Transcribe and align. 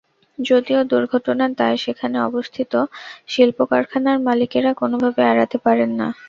যদিও 0.39 0.79
দুর্ঘটনার 0.91 1.51
দায় 1.55 1.77
সেখানে 1.85 2.17
অবস্থিত 2.21 2.73
শিল্প-কারখানার 3.27 4.17
মালিকেরা 4.27 4.71
কোনোভাবে 4.81 5.21
এড়াতে 5.31 5.57
পারেন 5.65 5.91
না। 5.99 6.07